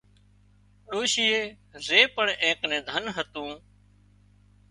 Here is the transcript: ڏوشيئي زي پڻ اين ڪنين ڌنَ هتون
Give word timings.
ڏوشيئي 0.91 1.41
زي 1.87 1.99
پڻ 2.15 2.27
اين 2.41 2.53
ڪنين 2.61 2.81
ڌنَ 2.87 3.03
هتون 3.17 3.51